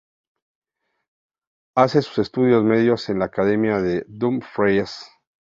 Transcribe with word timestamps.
Hace 1.77 2.01
sus 2.01 2.17
estudios 2.17 2.63
medios 2.63 3.07
en 3.09 3.19
la 3.19 3.25
"Academia 3.25 3.79
de 3.83 4.03
Dumfries". 4.07 5.05